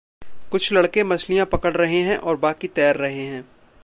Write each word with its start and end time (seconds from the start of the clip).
कुछ 0.51 0.73
लड़के 0.73 1.03
मछलियाँ 1.03 1.45
पकड़ 1.45 1.73
रहे 1.77 2.01
हैं, 2.01 2.17
और 2.17 2.35
बाकी 2.35 2.67
तैर 2.67 2.95
रहे 2.95 3.21
हैं। 3.21 3.45